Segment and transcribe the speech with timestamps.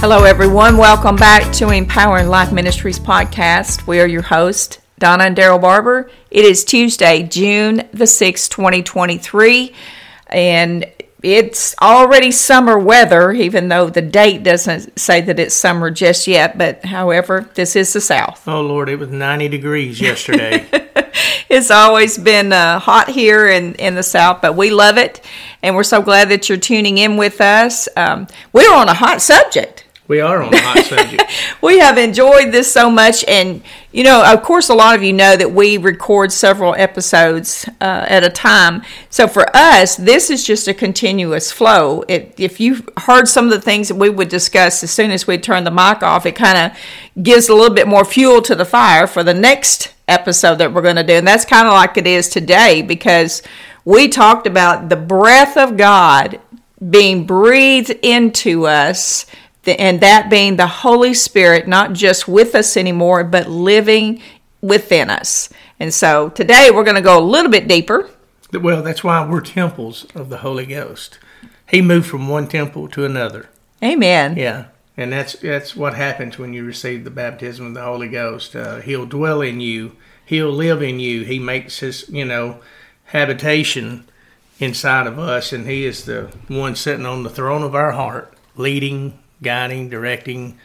[0.00, 0.78] Hello, everyone.
[0.78, 3.86] Welcome back to Empowering Life Ministries podcast.
[3.86, 6.10] We are your hosts, Donna and Daryl Barber.
[6.30, 9.74] It is Tuesday, June the 6th, 2023,
[10.28, 10.90] and
[11.22, 16.56] it's already summer weather, even though the date doesn't say that it's summer just yet.
[16.56, 18.48] But however, this is the South.
[18.48, 20.66] Oh, Lord, it was 90 degrees yesterday.
[21.50, 25.20] it's always been uh, hot here in, in the South, but we love it.
[25.62, 27.86] And we're so glad that you're tuning in with us.
[27.98, 29.84] Um, we're on a hot subject.
[30.10, 31.22] We are on a hot subject.
[31.62, 33.24] we have enjoyed this so much.
[33.28, 37.64] And, you know, of course, a lot of you know that we record several episodes
[37.80, 38.82] uh, at a time.
[39.08, 42.02] So for us, this is just a continuous flow.
[42.08, 45.28] It, if you heard some of the things that we would discuss as soon as
[45.28, 48.56] we turn the mic off, it kind of gives a little bit more fuel to
[48.56, 51.14] the fire for the next episode that we're going to do.
[51.14, 53.44] And that's kind of like it is today because
[53.84, 56.40] we talked about the breath of God
[56.88, 59.26] being breathed into us
[59.66, 64.22] and that being the Holy Spirit, not just with us anymore, but living
[64.60, 65.48] within us.
[65.78, 68.10] And so today we're going to go a little bit deeper.
[68.52, 71.18] Well, that's why we're temples of the Holy Ghost.
[71.68, 73.48] He moved from one temple to another.
[73.82, 74.36] Amen.
[74.36, 74.66] Yeah.
[74.96, 78.56] And that's that's what happens when you receive the baptism of the Holy Ghost.
[78.56, 79.96] Uh, he'll dwell in you.
[80.26, 81.24] He'll live in you.
[81.24, 82.60] He makes his, you know,
[83.06, 84.04] habitation
[84.60, 88.32] inside of us, and He is the one sitting on the throne of our heart,
[88.56, 90.58] leading, guiding, directing.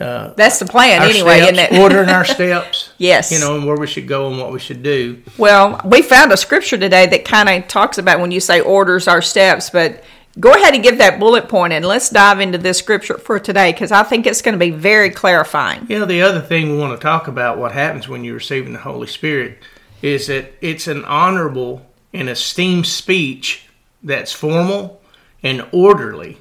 [0.00, 1.78] Uh, That's the plan anyway, steps, isn't it?
[1.82, 2.92] ordering our steps.
[2.98, 3.32] yes.
[3.32, 5.20] You know, and where we should go and what we should do.
[5.36, 9.08] Well, we found a scripture today that kind of talks about when you say orders
[9.08, 10.04] our steps, but
[10.38, 13.72] go ahead and give that bullet point and let's dive into this scripture for today
[13.72, 15.86] because I think it's going to be very clarifying.
[15.88, 18.72] You know, the other thing we want to talk about what happens when you're receiving
[18.72, 19.58] the Holy Spirit
[20.00, 23.68] is that it's an honorable and esteemed speech
[24.02, 25.00] that's formal
[25.42, 26.38] and orderly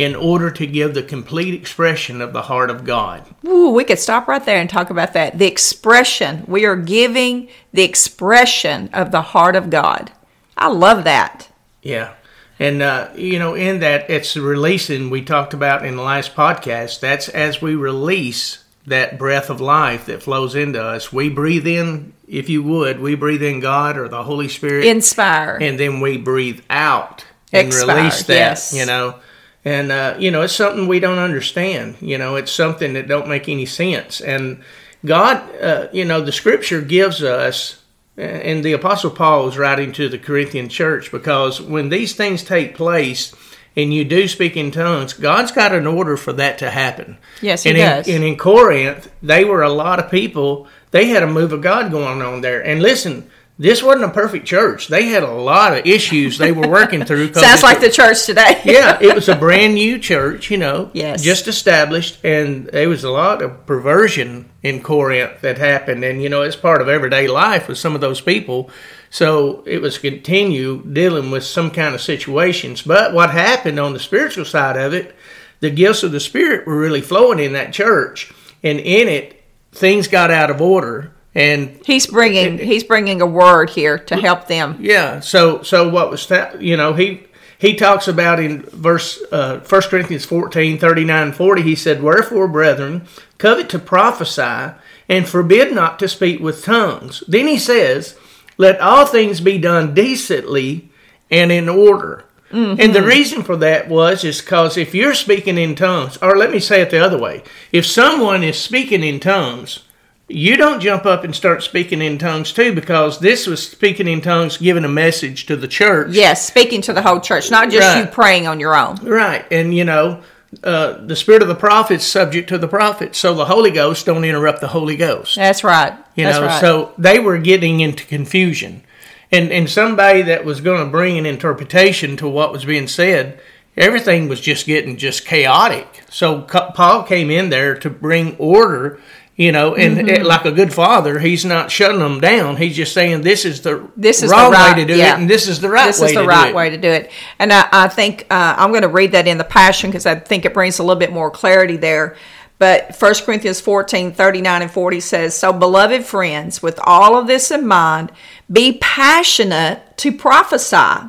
[0.00, 3.22] in order to give the complete expression of the heart of God.
[3.46, 5.38] Ooh, we could stop right there and talk about that.
[5.38, 6.42] The expression.
[6.46, 10.10] We are giving the expression of the heart of God.
[10.56, 11.50] I love that.
[11.82, 12.14] Yeah.
[12.58, 17.00] And, uh, you know, in that, it's releasing, we talked about in the last podcast,
[17.00, 21.12] that's as we release that breath of life that flows into us.
[21.12, 24.86] We breathe in, if you would, we breathe in God or the Holy Spirit.
[24.86, 25.58] Inspire.
[25.60, 28.72] And then we breathe out and Expire, release that, yes.
[28.72, 29.16] you know
[29.64, 33.28] and uh, you know it's something we don't understand you know it's something that don't
[33.28, 34.20] make any sense.
[34.20, 34.62] And
[35.04, 37.82] god uh, you know the scripture gives us
[38.16, 42.74] and the apostle paul is writing to the corinthian church because when these things take
[42.74, 43.34] place
[43.76, 47.16] and you do speak in tongues god's got an order for that to happen.
[47.40, 48.08] Yes he and does.
[48.08, 51.62] In, and in corinth they were a lot of people they had a move of
[51.62, 52.64] god going on there.
[52.64, 54.88] And listen this wasn't a perfect church.
[54.88, 57.34] They had a lot of issues they were working through.
[57.34, 58.58] Sounds like the church today.
[58.64, 61.22] yeah, it was a brand new church, you know, yes.
[61.22, 66.30] just established, and there was a lot of perversion in Corinth that happened, and you
[66.30, 68.70] know, it's part of everyday life with some of those people.
[69.10, 72.80] So it was continue dealing with some kind of situations.
[72.80, 75.14] But what happened on the spiritual side of it,
[75.58, 78.32] the gifts of the Spirit were really flowing in that church,
[78.62, 83.26] and in it, things got out of order and he's bringing it, he's bringing a
[83.26, 84.76] word here to help them.
[84.80, 85.20] Yeah.
[85.20, 86.60] So so what was that?
[86.60, 87.26] You know he
[87.60, 93.06] he talks about in verse uh, 1 Corinthians 14, 39, 40, he said, Wherefore, brethren,
[93.36, 94.74] covet to prophesy,
[95.10, 97.22] and forbid not to speak with tongues.
[97.28, 98.18] Then he says,
[98.56, 100.90] Let all things be done decently
[101.30, 102.24] and in order.
[102.50, 102.80] Mm-hmm.
[102.80, 106.50] And the reason for that was is because if you're speaking in tongues, or let
[106.50, 107.42] me say it the other way,
[107.72, 109.84] if someone is speaking in tongues,
[110.30, 114.20] you don't jump up and start speaking in tongues too because this was speaking in
[114.20, 116.12] tongues giving a message to the church.
[116.12, 118.04] Yes speaking to the whole church not just right.
[118.04, 118.96] you praying on your own.
[118.96, 120.22] Right and you know
[120.64, 124.06] uh, the spirit of the prophet is subject to the prophet so the holy ghost
[124.06, 125.34] don't interrupt the holy ghost.
[125.36, 126.60] That's right you that's know right.
[126.60, 128.84] so they were getting into confusion.
[129.32, 133.40] And and somebody that was going to bring an interpretation to what was being said
[133.76, 136.02] everything was just getting just chaotic.
[136.08, 139.00] So paul came in there to bring order
[139.40, 140.08] you know, and mm-hmm.
[140.10, 142.58] it, like a good father, he's not shutting them down.
[142.58, 145.14] He's just saying this is the this is wrong the right, way to do yeah.
[145.14, 146.08] it, and this is the right this way.
[146.08, 147.10] This is the right way to do it.
[147.38, 150.16] And I, I think uh, I'm going to read that in the Passion because I
[150.16, 152.18] think it brings a little bit more clarity there.
[152.58, 157.50] But 1 Corinthians 14, 39 and 40 says, So, beloved friends, with all of this
[157.50, 158.12] in mind,
[158.52, 161.08] be passionate to prophesy,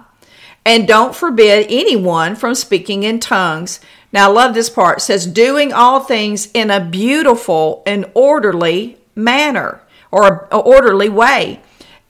[0.66, 3.81] and don't forbid anyone from speaking in tongues
[4.13, 4.98] now, I love this part.
[4.98, 9.81] It says, doing all things in a beautiful and orderly manner
[10.12, 11.62] or a orderly way.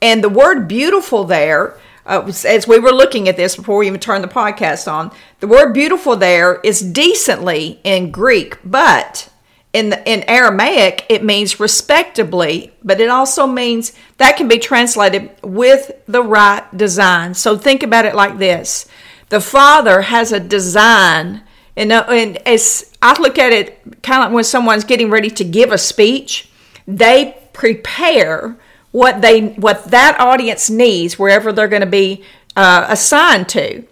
[0.01, 3.99] And the word beautiful there uh, as we were looking at this before we even
[3.99, 9.29] turned the podcast on, the word beautiful there is decently in Greek, but
[9.71, 15.29] in the, in Aramaic it means respectably, but it also means that can be translated
[15.43, 17.33] with the right design.
[17.33, 18.87] So think about it like this:
[19.29, 21.43] the Father has a design,
[21.75, 25.29] and, uh, and as I look at it, kind of like when someone's getting ready
[25.29, 26.49] to give a speech,
[26.87, 28.57] they prepare
[28.91, 32.23] what they what that audience needs wherever they're going to be
[32.55, 33.83] uh, assigned to.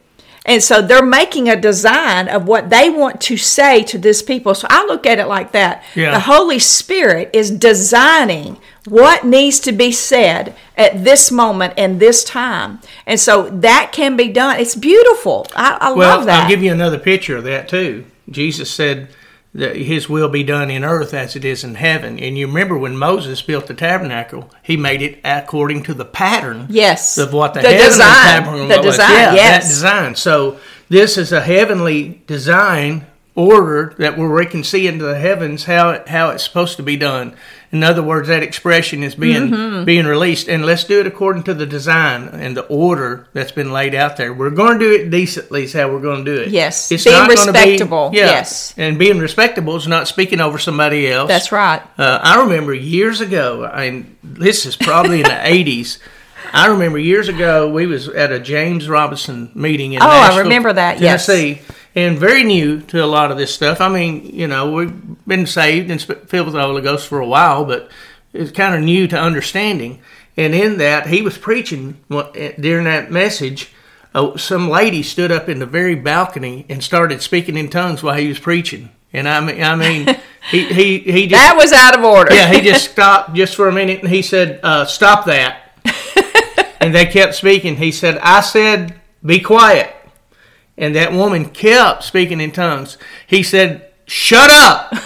[0.45, 4.55] And so they're making a design of what they want to say to this people.
[4.55, 5.83] So i look at it like that.
[5.95, 6.11] Yeah.
[6.11, 8.57] the holy spirit is designing
[8.89, 14.15] what needs to be said at this moment and this time and so that can
[14.15, 17.43] be done it's beautiful i, I Well, love that I'll give you another picture of
[17.45, 18.05] that too.
[18.29, 19.09] Jesus said
[19.53, 22.19] that His will be done in earth as it is in heaven.
[22.19, 26.67] And you remember when Moses built the tabernacle, he made it according to the pattern
[26.69, 28.97] yes of what the, the heavenly design tabernacle the was.
[28.97, 30.15] design Yeah, yes that design.
[30.15, 30.59] So
[30.89, 35.89] this is a heavenly design order that where we can see into the heavens how
[35.91, 37.35] it, how it's supposed to be done.
[37.71, 39.83] In other words, that expression is being Mm-hmm.
[39.85, 43.71] being released, and let's do it according to the design and the order that's been
[43.71, 44.33] laid out there.
[44.33, 45.63] We're going to do it decently.
[45.65, 46.49] Is how we're going to do it.
[46.49, 46.91] Yes.
[46.91, 48.09] it's Being gonna be- respectable.
[48.13, 48.73] yeah, Yes.
[48.77, 51.27] and being respectable is not speaking over somebody else.
[51.27, 55.99] that's right Uh, I remember years ago, and this is probably in the '80s.
[56.51, 60.73] I remember years ago we was at a James Robison meeting in Oh, I remember
[60.73, 61.27] that, yes.
[61.95, 63.81] And very new to a lot of this stuff.
[63.81, 67.27] I mean, you know, we've been saved and filled with the Holy Ghost for a
[67.27, 67.89] while, but
[68.31, 70.01] it's kind of new to understanding.
[70.37, 73.73] And in that, he was preaching eh, during that message.
[74.13, 78.15] Uh, some lady stood up in the very balcony and started speaking in tongues while
[78.15, 78.89] he was preaching.
[79.11, 80.07] And I mean, I mean,
[80.51, 83.67] he he he just that was out of order yeah, he just stopped just for
[83.67, 85.71] a minute and he said, uh, "Stop that."
[86.79, 87.75] and they kept speaking.
[87.75, 89.95] He said, "I said, be quiet."
[90.79, 92.97] And that woman kept speaking in tongues.
[93.27, 94.93] He said, "Shut up!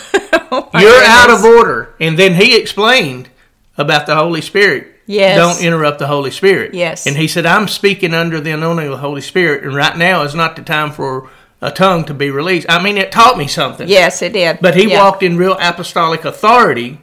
[0.55, 3.29] Oh You're out of order." And then he explained
[3.75, 4.87] about the Holy Spirit.
[5.07, 5.35] Yes.
[5.35, 6.75] Don't interrupt the Holy Spirit.
[6.75, 7.07] Yes.
[7.07, 10.21] And he said, "I'm speaking under the anointing of the Holy Spirit, and right now
[10.21, 11.29] is not the time for
[11.59, 13.87] a tongue to be released." I mean, it taught me something.
[13.89, 14.59] Yes, it did.
[14.61, 15.03] But he Yeah.
[15.03, 16.99] walked in real apostolic authority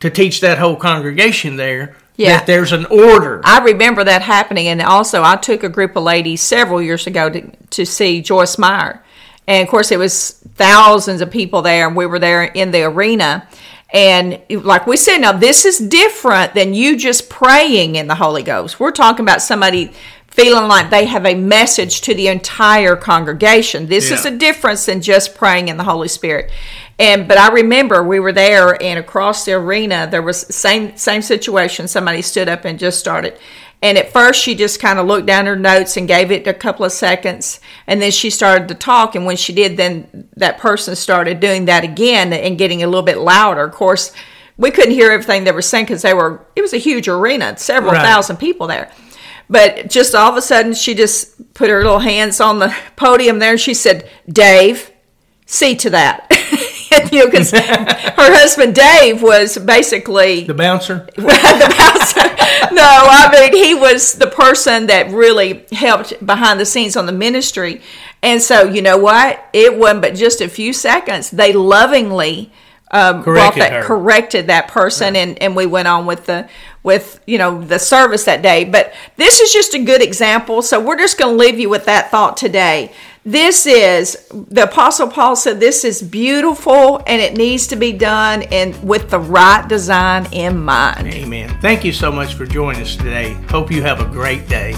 [0.00, 2.38] to teach that whole congregation there Yeah.
[2.38, 3.40] that there's an order.
[3.44, 7.30] I remember that happening, and also I took a group of ladies several years ago
[7.30, 9.02] to, to see Joyce Meyer,
[9.46, 12.82] and of course it was thousands of people there, and we were there in the
[12.82, 13.48] arena,
[13.92, 18.42] and like we said, now this is different than you just praying in the Holy
[18.42, 18.78] Ghost.
[18.78, 19.92] We're talking about somebody
[20.38, 23.86] feeling like they have a message to the entire congregation.
[23.86, 26.52] This is a difference than just praying in the Holy Spirit.
[26.96, 31.22] And but I remember we were there and across the arena there was same same
[31.22, 31.88] situation.
[31.88, 33.36] Somebody stood up and just started.
[33.82, 36.54] And at first she just kind of looked down her notes and gave it a
[36.54, 37.58] couple of seconds
[37.88, 41.64] and then she started to talk and when she did then that person started doing
[41.64, 43.64] that again and getting a little bit louder.
[43.64, 44.12] Of course,
[44.56, 47.56] we couldn't hear everything they were saying because they were it was a huge arena,
[47.58, 48.02] several Right.
[48.02, 48.88] thousand people there.
[49.50, 53.38] But just all of a sudden, she just put her little hands on the podium
[53.38, 54.90] there and she said, Dave,
[55.46, 56.26] see to that.
[57.12, 57.58] you know, because her
[58.16, 61.08] husband Dave was basically the bouncer.
[61.16, 62.74] the bouncer.
[62.74, 67.12] No, I mean he was the person that really helped behind the scenes on the
[67.12, 67.80] ministry.
[68.22, 69.42] And so you know what?
[69.52, 71.30] It wasn't but just a few seconds.
[71.30, 72.52] They lovingly
[72.90, 76.48] um, brought Corrected that corrected that person, and and we went on with the
[76.82, 78.64] with you know the service that day.
[78.64, 80.62] But this is just a good example.
[80.62, 82.92] So we're just going to leave you with that thought today.
[83.24, 88.44] This is the Apostle Paul said this is beautiful and it needs to be done
[88.44, 91.08] and with the right design in mind.
[91.08, 91.60] Amen.
[91.60, 93.34] Thank you so much for joining us today.
[93.50, 94.74] Hope you have a great day.